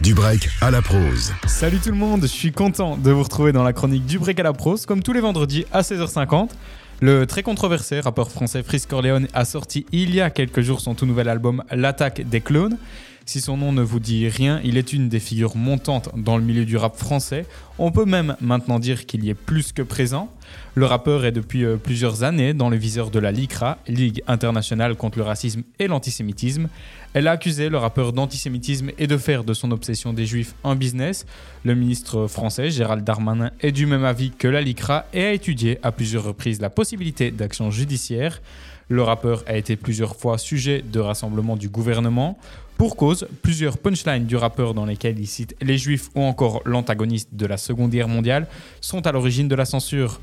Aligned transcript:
Du 0.00 0.12
break 0.12 0.48
à 0.60 0.70
la 0.70 0.82
prose. 0.82 1.32
Salut 1.46 1.78
tout 1.78 1.90
le 1.90 1.96
monde, 1.96 2.22
je 2.22 2.26
suis 2.26 2.50
content 2.50 2.96
de 2.96 3.10
vous 3.12 3.22
retrouver 3.22 3.52
dans 3.52 3.62
la 3.62 3.72
chronique 3.72 4.04
du 4.06 4.18
break 4.18 4.40
à 4.40 4.42
la 4.42 4.52
prose, 4.52 4.86
comme 4.86 5.02
tous 5.02 5.12
les 5.12 5.20
vendredis 5.20 5.66
à 5.72 5.82
16h50. 5.82 6.50
Le 7.00 7.26
très 7.26 7.42
controversé 7.42 8.00
rappeur 8.00 8.30
français 8.30 8.62
Frisk 8.62 8.90
Corleone 8.90 9.28
a 9.34 9.44
sorti 9.44 9.86
il 9.92 10.14
y 10.14 10.20
a 10.20 10.30
quelques 10.30 10.62
jours 10.62 10.80
son 10.80 10.94
tout 10.94 11.06
nouvel 11.06 11.28
album 11.28 11.62
L'attaque 11.70 12.28
des 12.28 12.40
clones. 12.40 12.76
Si 13.26 13.40
son 13.40 13.56
nom 13.56 13.72
ne 13.72 13.80
vous 13.80 14.00
dit 14.00 14.28
rien, 14.28 14.60
il 14.64 14.76
est 14.76 14.92
une 14.92 15.08
des 15.08 15.18
figures 15.18 15.56
montantes 15.56 16.10
dans 16.14 16.36
le 16.36 16.44
milieu 16.44 16.66
du 16.66 16.76
rap 16.76 16.94
français. 16.94 17.46
On 17.78 17.90
peut 17.90 18.04
même 18.04 18.36
maintenant 18.42 18.78
dire 18.78 19.06
qu'il 19.06 19.24
y 19.24 19.30
est 19.30 19.34
plus 19.34 19.72
que 19.72 19.80
présent. 19.80 20.28
Le 20.74 20.84
rappeur 20.84 21.24
est 21.24 21.32
depuis 21.32 21.64
euh, 21.64 21.78
plusieurs 21.78 22.22
années 22.22 22.52
dans 22.52 22.68
le 22.68 22.76
viseur 22.76 23.10
de 23.10 23.18
la 23.18 23.32
LICRA, 23.32 23.78
Ligue 23.88 24.22
internationale 24.26 24.94
contre 24.94 25.16
le 25.16 25.24
racisme 25.24 25.62
et 25.78 25.88
l'antisémitisme. 25.88 26.68
Elle 27.14 27.26
a 27.26 27.30
accusé 27.30 27.70
le 27.70 27.78
rappeur 27.78 28.12
d'antisémitisme 28.12 28.90
et 28.98 29.06
de 29.06 29.16
faire 29.16 29.42
de 29.42 29.54
son 29.54 29.70
obsession 29.70 30.12
des 30.12 30.26
juifs 30.26 30.54
un 30.62 30.76
business. 30.76 31.24
Le 31.64 31.74
ministre 31.74 32.26
français 32.26 32.68
Gérald 32.68 33.04
Darmanin 33.04 33.52
est 33.60 33.72
du 33.72 33.86
même 33.86 34.04
avis 34.04 34.32
que 34.32 34.48
la 34.48 34.60
LICRA 34.60 35.06
et 35.14 35.24
a 35.24 35.32
étudié 35.32 35.78
à 35.82 35.92
plusieurs 35.92 36.24
reprises 36.24 36.60
la 36.60 36.70
possibilité 36.70 37.30
d'action 37.30 37.70
judiciaire. 37.70 38.42
Le 38.88 39.02
rappeur 39.02 39.44
a 39.46 39.56
été 39.56 39.76
plusieurs 39.76 40.16
fois 40.16 40.38
sujet 40.38 40.82
de 40.82 41.00
rassemblement 41.00 41.56
du 41.56 41.68
gouvernement. 41.68 42.38
Pour 42.76 42.96
cause, 42.96 43.26
plusieurs 43.42 43.78
punchlines 43.78 44.26
du 44.26 44.36
rappeur 44.36 44.74
dans 44.74 44.84
lesquels 44.84 45.18
il 45.18 45.26
cite 45.26 45.54
les 45.62 45.78
juifs 45.78 46.10
ou 46.14 46.22
encore 46.22 46.60
l'antagoniste 46.64 47.28
de 47.32 47.46
la 47.46 47.56
Seconde 47.56 47.90
Guerre 47.90 48.08
mondiale 48.08 48.46
sont 48.80 49.06
à 49.06 49.12
l'origine 49.12 49.48
de 49.48 49.54
la 49.54 49.64
censure. 49.64 50.20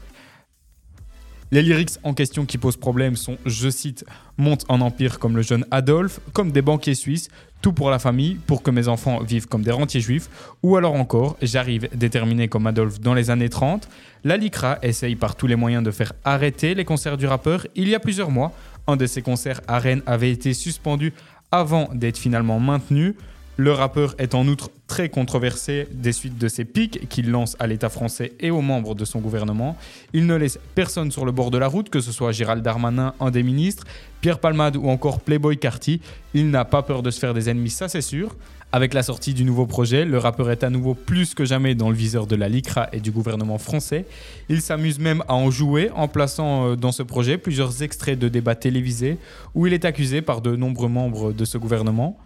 Les 1.53 1.61
lyrics 1.61 1.97
en 2.03 2.13
question 2.13 2.45
qui 2.45 2.57
posent 2.57 2.77
problème 2.77 3.17
sont, 3.17 3.37
je 3.45 3.69
cite, 3.69 4.05
monte 4.37 4.63
en 4.69 4.79
empire 4.79 5.19
comme 5.19 5.35
le 5.35 5.41
jeune 5.41 5.65
Adolphe, 5.69 6.21
comme 6.31 6.53
des 6.53 6.61
banquiers 6.61 6.95
suisses, 6.95 7.27
tout 7.61 7.73
pour 7.73 7.89
la 7.89 7.99
famille, 7.99 8.35
pour 8.47 8.63
que 8.63 8.71
mes 8.71 8.87
enfants 8.87 9.21
vivent 9.21 9.47
comme 9.47 9.61
des 9.61 9.71
rentiers 9.71 9.99
juifs, 9.99 10.29
ou 10.63 10.77
alors 10.77 10.93
encore, 10.93 11.35
j'arrive 11.41 11.89
déterminé 11.93 12.47
comme 12.47 12.67
Adolphe 12.67 13.01
dans 13.01 13.13
les 13.13 13.29
années 13.31 13.49
30. 13.49 13.89
La 14.23 14.37
LICRA 14.37 14.79
essaye 14.81 15.17
par 15.17 15.35
tous 15.35 15.45
les 15.45 15.57
moyens 15.57 15.83
de 15.83 15.91
faire 15.91 16.13
arrêter 16.23 16.73
les 16.73 16.85
concerts 16.85 17.17
du 17.17 17.27
rappeur. 17.27 17.67
Il 17.75 17.89
y 17.89 17.95
a 17.95 17.99
plusieurs 17.99 18.31
mois, 18.31 18.53
un 18.87 18.95
de 18.95 19.05
ces 19.05 19.21
concerts 19.21 19.59
à 19.67 19.77
Rennes 19.77 20.03
avait 20.05 20.31
été 20.31 20.53
suspendu 20.53 21.11
avant 21.51 21.89
d'être 21.93 22.17
finalement 22.17 22.61
maintenu. 22.61 23.13
Le 23.57 23.73
rappeur 23.73 24.15
est 24.17 24.33
en 24.33 24.47
outre 24.47 24.69
très 24.87 25.09
controversé 25.09 25.87
des 25.91 26.13
suites 26.13 26.37
de 26.37 26.47
ses 26.47 26.65
pics 26.65 27.07
qu'il 27.09 27.29
lance 27.31 27.57
à 27.59 27.67
l'État 27.67 27.89
français 27.89 28.33
et 28.39 28.49
aux 28.49 28.61
membres 28.61 28.95
de 28.95 29.03
son 29.03 29.19
gouvernement. 29.19 29.77
Il 30.13 30.25
ne 30.25 30.35
laisse 30.35 30.57
personne 30.73 31.11
sur 31.11 31.25
le 31.25 31.31
bord 31.31 31.51
de 31.51 31.57
la 31.57 31.67
route, 31.67 31.89
que 31.89 31.99
ce 31.99 32.11
soit 32.11 32.31
Gérald 32.31 32.63
Darmanin, 32.63 33.13
un 33.19 33.29
des 33.29 33.43
ministres, 33.43 33.83
Pierre 34.21 34.39
Palmade 34.39 34.77
ou 34.77 34.87
encore 34.87 35.19
Playboy 35.19 35.57
Carty. 35.57 36.01
Il 36.33 36.49
n'a 36.49 36.63
pas 36.63 36.81
peur 36.81 37.03
de 37.03 37.11
se 37.11 37.19
faire 37.19 37.33
des 37.33 37.49
ennemis, 37.49 37.71
ça 37.71 37.89
c'est 37.89 38.01
sûr. 38.01 38.35
Avec 38.73 38.93
la 38.93 39.03
sortie 39.03 39.33
du 39.33 39.43
nouveau 39.43 39.65
projet, 39.65 40.05
le 40.05 40.17
rappeur 40.17 40.49
est 40.49 40.63
à 40.63 40.69
nouveau 40.69 40.93
plus 40.93 41.33
que 41.33 41.43
jamais 41.43 41.75
dans 41.75 41.89
le 41.89 41.95
viseur 41.95 42.25
de 42.25 42.37
la 42.37 42.47
LICRA 42.47 42.87
et 42.93 43.01
du 43.01 43.11
gouvernement 43.11 43.57
français. 43.57 44.05
Il 44.47 44.61
s'amuse 44.61 44.97
même 44.97 45.25
à 45.27 45.33
en 45.33 45.51
jouer 45.51 45.91
en 45.93 46.07
plaçant 46.07 46.69
euh, 46.69 46.75
dans 46.77 46.93
ce 46.93 47.03
projet 47.03 47.37
plusieurs 47.37 47.83
extraits 47.83 48.17
de 48.17 48.29
débats 48.29 48.55
télévisés 48.55 49.17
où 49.55 49.67
il 49.67 49.73
est 49.73 49.83
accusé 49.83 50.21
par 50.21 50.39
de 50.39 50.55
nombreux 50.55 50.87
membres 50.87 51.33
de 51.33 51.43
ce 51.43 51.57
gouvernement. 51.57 52.17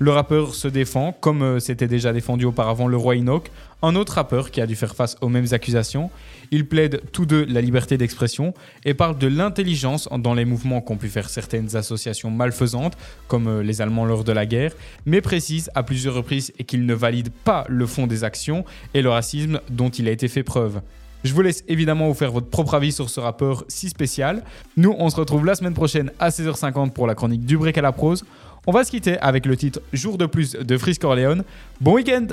Le 0.00 0.10
rappeur 0.10 0.56
se 0.56 0.66
défend, 0.66 1.12
comme 1.12 1.42
euh, 1.42 1.60
s'était 1.60 1.86
déjà 1.86 2.12
défendu 2.12 2.44
auparavant 2.46 2.88
le 2.88 2.96
roi 2.96 3.14
Enoch, 3.14 3.48
un 3.80 3.94
autre 3.94 4.14
rappeur 4.14 4.50
qui 4.50 4.60
a 4.60 4.66
dû 4.66 4.74
faire 4.74 4.96
face 4.96 5.16
aux 5.20 5.28
mêmes 5.28 5.46
accusations. 5.52 6.10
Ils 6.50 6.66
plaident 6.66 7.00
tous 7.12 7.26
deux 7.26 7.44
la 7.44 7.60
liberté 7.60 7.96
d'expression 7.96 8.54
et 8.84 8.92
parlent 8.92 9.18
de 9.18 9.28
l'intelligence 9.28 10.08
dans 10.18 10.34
les 10.34 10.44
mouvements 10.44 10.80
qu'ont 10.80 10.96
pu 10.96 11.08
faire 11.08 11.28
certaines 11.30 11.76
associations 11.76 12.32
malfaisantes, 12.32 12.96
comme 13.28 13.46
euh, 13.46 13.62
les 13.62 13.82
Allemands 13.82 14.04
lors 14.04 14.24
de 14.24 14.32
la 14.32 14.46
guerre, 14.46 14.72
mais 15.06 15.20
précisent 15.20 15.70
à 15.76 15.84
plusieurs 15.84 16.14
reprises 16.14 16.52
qu'ils 16.66 16.86
ne 16.86 16.94
valident 16.94 17.32
pas 17.44 17.64
le 17.68 17.86
fond 17.86 18.08
des 18.08 18.24
actions 18.24 18.64
et 18.94 19.02
le 19.02 19.10
racisme 19.10 19.60
dont 19.70 19.90
il 19.90 20.08
a 20.08 20.10
été 20.10 20.26
fait 20.26 20.42
preuve. 20.42 20.80
Je 21.22 21.32
vous 21.32 21.40
laisse 21.40 21.64
évidemment 21.68 22.08
vous 22.08 22.14
faire 22.14 22.32
votre 22.32 22.48
propre 22.48 22.74
avis 22.74 22.92
sur 22.92 23.08
ce 23.08 23.18
rappeur 23.20 23.64
si 23.68 23.88
spécial. 23.88 24.42
Nous, 24.76 24.94
on 24.98 25.08
se 25.08 25.16
retrouve 25.16 25.46
la 25.46 25.54
semaine 25.54 25.72
prochaine 25.72 26.10
à 26.18 26.28
16h50 26.28 26.90
pour 26.90 27.06
la 27.06 27.14
chronique 27.14 27.46
du 27.46 27.56
break 27.56 27.78
à 27.78 27.82
la 27.82 27.92
prose. 27.92 28.24
On 28.66 28.72
va 28.72 28.84
se 28.84 28.90
quitter 28.90 29.18
avec 29.18 29.44
le 29.44 29.56
titre 29.56 29.80
Jour 29.92 30.16
de 30.16 30.26
plus 30.26 30.52
de 30.52 30.78
Frisk 30.78 31.02
Corleone. 31.02 31.44
Bon 31.80 31.94
week-end 31.94 32.28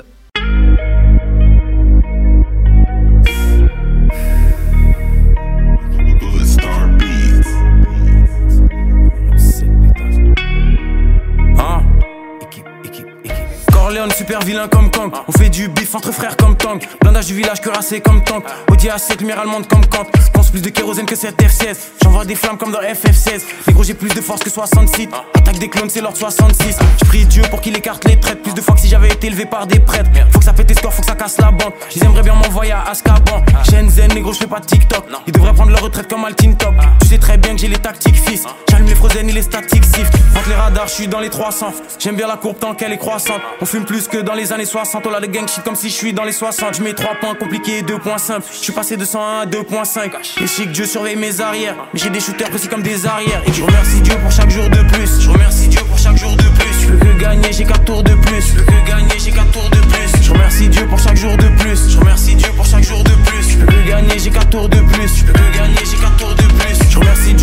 Super 14.10 14.40
vilain 14.40 14.66
comme 14.66 14.90
Kang. 14.90 15.12
On 15.28 15.32
fait 15.32 15.48
du 15.48 15.68
bif 15.68 15.94
entre 15.94 16.10
frères 16.12 16.36
comme 16.36 16.56
Tank. 16.56 16.88
Blindage 17.00 17.26
du 17.26 17.34
village 17.34 17.60
cuirassé 17.60 18.00
comme 18.00 18.24
Tank. 18.24 18.44
Audi 18.70 18.88
A7, 18.88 19.20
lumière 19.20 19.38
allemande 19.38 19.68
comme 19.68 19.86
Kant. 19.86 20.06
Pense 20.32 20.50
plus 20.50 20.60
de 20.60 20.70
kérosène 20.70 21.06
que 21.06 21.14
cette 21.14 21.40
F16. 21.40 21.76
J'envoie 22.02 22.24
des 22.24 22.34
flammes 22.34 22.58
comme 22.58 22.72
dans 22.72 22.80
FF16. 22.80 23.42
Les 23.66 23.72
gros, 23.72 23.84
j'ai 23.84 23.94
plus 23.94 24.08
de 24.08 24.20
force 24.20 24.42
que 24.42 24.50
66. 24.50 25.08
Attaque 25.34 25.58
des 25.58 25.68
clones, 25.68 25.88
c'est 25.88 26.00
l'ordre 26.00 26.18
66. 26.18 26.76
J'prie 27.04 27.26
Dieu 27.26 27.42
pour 27.50 27.60
qu'il 27.60 27.76
écarte 27.76 28.04
les 28.08 28.18
traites. 28.18 28.42
Plus 28.42 28.54
de 28.54 28.60
fois 28.60 28.74
que 28.74 28.80
si 28.80 28.88
j'avais 28.88 29.08
été 29.08 29.28
élevé 29.28 29.46
par 29.46 29.68
des 29.68 29.78
prêtres. 29.78 30.10
Faut 30.32 30.40
que 30.40 30.44
ça 30.44 30.52
pète 30.52 30.68
les 30.68 30.74
scores, 30.74 30.92
faut 30.92 31.02
que 31.02 31.08
ça 31.08 31.14
casse 31.14 31.38
la 31.38 31.52
bande. 31.52 31.72
Ils 31.94 32.02
aimeraient 32.02 32.22
bien 32.22 32.34
m'envoyer 32.34 32.72
à 32.72 32.82
Azkaban. 32.90 33.44
Shenzhen, 33.70 34.12
les 34.14 34.20
gros, 34.20 34.32
j'fais 34.32 34.48
pas 34.48 34.60
de 34.60 34.66
TikTok. 34.66 35.04
Ils 35.26 35.32
devraient 35.32 35.54
prendre 35.54 35.70
leur 35.70 35.80
retraite 35.80 36.08
comme 36.08 36.24
Altin 36.24 36.52
Top. 36.52 36.74
Tu 37.02 37.08
sais 37.08 37.18
très 37.18 37.38
bien 37.38 37.54
que 37.54 37.60
j'ai 37.60 37.68
les 37.68 37.78
tactiques 37.78 38.16
fils. 38.16 38.44
J'allume 38.82 38.94
les 38.94 38.94
frozen 38.96 39.28
et 39.28 39.32
les 39.32 39.42
statiques 39.42 39.84
sifflent. 39.84 40.18
Entre 40.36 40.48
les 40.48 40.54
radars, 40.56 40.88
j'suis 40.88 41.06
dans 41.06 41.20
les 41.20 41.30
300. 41.30 41.72
J'aime 42.00 42.16
bien 42.16 42.26
la 42.26 42.36
courbe 42.36 42.58
tant 42.58 42.74
qu'elle 42.74 42.92
est 42.92 42.98
croissante. 42.98 43.40
On 43.60 43.66
fume 43.66 43.84
plus 43.84 44.08
que 44.08 44.18
dans 44.18 44.34
les 44.34 44.52
années 44.52 44.64
60. 44.64 45.06
On 45.06 45.14
a 45.14 45.20
le 45.20 45.28
gang 45.28 45.46
shit 45.46 45.62
comme 45.62 45.76
si 45.76 45.88
je 45.88 45.94
suis 45.94 46.12
dans 46.12 46.24
les 46.24 46.32
60. 46.32 46.76
Je 46.76 46.82
mets 46.82 46.92
3 46.92 47.14
points 47.20 47.34
compliqués, 47.34 47.82
2 47.82 47.98
points 47.98 48.18
simples. 48.18 48.46
Je 48.50 48.58
suis 48.58 48.72
passé 48.72 48.96
de 48.96 49.04
101 49.04 49.40
à 49.42 49.46
2.5. 49.46 50.42
Et 50.42 50.46
chic, 50.48 50.72
Dieu 50.72 50.86
surveille 50.86 51.14
mes 51.16 51.40
arrières. 51.40 51.76
Mais 51.94 52.00
j'ai 52.00 52.10
des 52.10 52.18
shooters 52.18 52.50
précis 52.50 52.66
comme 52.66 52.82
des 52.82 53.06
arrières. 53.06 53.42
Et 53.46 53.52
je 53.52 53.62
remercie 53.62 54.00
Dieu 54.00 54.16
pour 54.20 54.32
chaque 54.32 54.50
jour 54.50 54.68
de 54.68 54.82
plus. 54.94 55.20
Je 55.20 55.30
remercie 55.30 55.68
Dieu 55.68 55.80
pour 55.88 55.98
chaque 55.98 56.16
jour 56.16 56.34
de 56.36 56.42
plus. 56.42 56.80
Je 56.80 56.92
que 56.92 57.20
gagner, 57.20 57.52
j'ai 57.52 57.64
4 57.64 57.84
tours 57.84 58.02
de 58.02 58.14
plus. 58.14 58.54
Je 58.56 58.62
que 58.62 58.88
gagner, 58.88 59.18
j'ai 59.18 59.30
4 59.30 59.50
tours 59.52 59.70
de 59.70 59.78
plus. 59.78 60.22
Je 60.22 60.32
remercie 60.32 60.68
Dieu 60.68 60.86
pour 60.88 60.98
chaque 60.98 61.16
jour 61.16 61.36
de 61.36 61.48
plus. 61.60 61.88
Je 61.88 61.98
remercie 61.98 62.34
Dieu 62.34 62.48
pour 62.56 62.66
chaque 62.66 62.82
jour 62.82 63.04
de 63.04 63.10
plus. 63.10 63.48
Je 63.48 63.58
que 63.64 63.88
gagner, 63.88 64.18
j'ai 64.18 64.30
4 64.30 64.48
tours 64.50 64.68
de 64.68 64.80
plus. 64.80 65.18
Je 65.18 65.24
peux 65.24 65.32
que 65.32 65.56
gagner, 65.56 65.78
j'ai 65.88 65.98
4 65.98 66.16
tours 66.16 66.34
de 66.34 66.42
plus. 66.42 66.90
Je 66.90 66.98
remercie 66.98 67.34
Dieu 67.34 67.41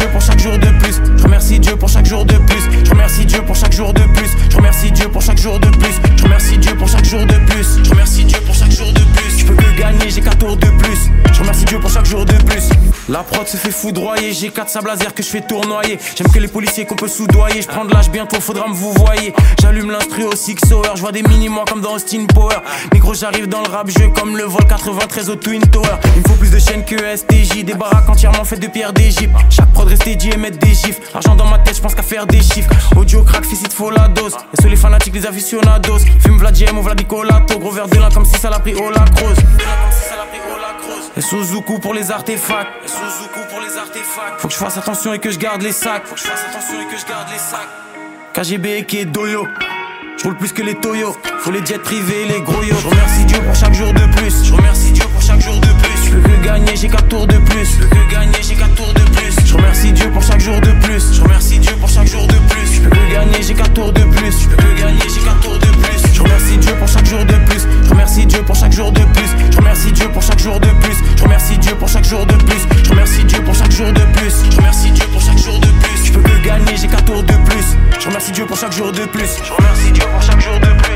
La 13.10 13.24
prod 13.24 13.48
se 13.48 13.58
fait 13.58 13.72
foudroyer. 13.72 14.34
J'ai 14.34 14.50
4 14.50 14.70
sables 14.70 14.88
laser 14.88 15.16
que 15.16 15.24
je 15.24 15.30
fais 15.30 15.42
tournoyer. 15.42 15.98
J'aime 16.16 16.32
que 16.32 16.38
les 16.38 16.48
policiers 16.48 16.86
qu'on 16.86 16.96
peut 16.96 17.08
soudoyer. 17.08 17.64
Je 17.64 17.68
prends 17.68 17.84
de 17.84 17.92
l'âge 17.92 18.12
bientôt, 18.12 18.40
faudra 18.40 18.68
me 18.68 18.74
vous 18.74 18.94
voyez. 18.94 19.34
J'allume 19.60 19.90
l'instru 19.90 20.26
au 20.26 20.36
Six 20.36 20.58
Hour. 20.72 20.86
Je 20.94 21.02
vois 21.02 21.12
des 21.12 21.24
mini-mois 21.24 21.66
comme 21.68 21.82
dans 21.82 21.96
Austin 21.96 22.28
Power. 22.28 22.58
Mais 22.94 23.00
gros, 23.00 23.16
j'arrive 23.16 23.48
dans 23.48 23.62
le 23.62 23.70
rap 23.70 23.90
jeu 23.90 24.10
comme 24.10 24.38
le 24.38 24.44
vol 24.44 24.64
93 24.68 25.32
au 25.32 25.36
Twin 25.36 25.62
Tower. 25.62 25.88
Il 26.16 26.22
me 26.22 26.28
faut 26.28 26.36
plus 26.36 26.52
de 26.52 26.60
chaînes 26.60 26.86
que 26.86 26.96
STJ. 26.96 27.64
Des 27.64 27.74
baraques 27.74 28.08
entièrement 28.08 28.44
faites 28.44 28.60
de 28.60 28.68
pierre 28.68 28.94
d'Égypte. 28.94 29.34
Chaque 29.50 29.72
prod 29.74 29.88
resté 29.88 30.16
dit 30.16 30.30
et 30.30 30.38
mettre 30.38 30.60
des 30.60 30.76
gifs. 30.76 31.00
Argent 31.16 31.34
dans 31.34 31.48
ma 31.48 31.58
tête, 31.58 31.78
je 31.78 31.82
pense 31.82 31.96
qu'à 31.96 32.04
faire 32.04 32.28
des 32.28 32.44
chiffres. 32.44 32.70
Audio 32.96 33.24
crack, 33.24 33.44
fils, 33.44 33.64
faut 33.74 33.90
la 33.90 34.08
dose. 34.08 34.38
Et 34.54 34.62
sur 34.62 34.70
les 34.70 34.76
fanatiques, 34.76 35.16
les 35.16 35.26
aficionados. 35.26 35.98
Fume 36.20 36.38
Vladiem 36.38 36.78
ou 36.78 36.84
Vladicolato. 36.84 37.58
Gros 37.58 37.72
verre 37.72 37.88
de 37.88 37.98
lin 37.98 38.10
comme 38.14 38.26
si 38.26 38.40
ça 38.40 38.52
l'a 38.52 38.60
pris 38.60 38.76
au 38.76 38.92
lacrose. 38.92 39.38
Et 41.20 41.22
Suzuku 41.22 41.80
pour 41.80 41.94
les 41.94 42.12
artefacts. 42.12 42.70
Suzuku 42.86 43.42
pour 43.50 43.60
les 43.60 43.78
artefacts. 43.78 44.40
Faut 44.40 44.48
que 44.48 44.54
je 44.54 44.58
fasse 44.58 44.78
attention 44.78 45.12
et 45.12 45.20
que 45.20 45.30
je 45.30 45.38
garde 45.38 45.62
les 45.62 45.74
sacs. 45.74 46.04
Faut 46.06 46.16
que 46.16 46.22
je 46.22 46.26
fasse 46.26 46.46
attention 46.50 46.76
et 46.80 46.86
que 46.86 46.98
je 46.98 47.06
garde 47.06 47.28
les 47.30 47.38
sacs. 47.38 47.68
KGB 48.34 48.86
qui 48.86 49.00
est 49.00 49.06
doyo. 49.06 49.46
Je 50.18 50.24
roule 50.24 50.38
plus 50.38 50.54
que 50.54 50.62
les 50.62 50.76
Toyo. 50.76 51.14
Faut 51.40 51.52
les 51.52 51.66
jets 51.66 51.78
privés, 51.80 52.26
les 52.26 52.42
gros 52.42 52.64
yo. 52.64 52.74
Je 52.82 52.88
remercie 52.88 53.26
Dieu 53.26 53.40
pour 53.42 53.54
chaque 53.54 53.74
jour 53.74 53.94
de 53.94 54.16
plus. 54.16 54.46
Je 54.46 54.54
remercie 54.54 54.92
Dieu 54.94 55.06
pour 55.14 55.22
chaque 55.22 55.42
jour 55.42 55.56
de 55.56 55.68
plus. 55.68 56.06
Je 56.06 56.16
peux 56.16 56.22
que 56.22 56.46
gagner, 56.46 56.76
j'ai 56.76 56.88
4 56.88 57.08
tours 57.10 57.28
de 57.28 57.38
plus. 57.38 57.80
remercie 78.20 78.34
Dieu 78.34 78.46
pour 78.46 78.58
chaque 78.58 78.74
jour 78.74 78.92
de 78.92 79.06
plus. 79.06 79.30
Je 79.42 79.54
remercie 79.54 79.92
Dieu 79.94 80.04
pour 80.12 80.22
chaque 80.22 80.42
jour 80.42 80.60
de 80.60 80.68
plus. 80.82 80.89